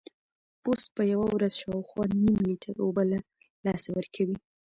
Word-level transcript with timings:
پوست 0.61 0.87
په 0.95 1.03
یوه 1.11 1.27
ورځ 1.35 1.53
شاوخوا 1.61 2.03
نیم 2.19 2.35
لیټر 2.47 2.75
اوبه 2.83 3.03
له 3.11 3.19
لاسه 3.65 3.89
ورکوي. 3.97 4.37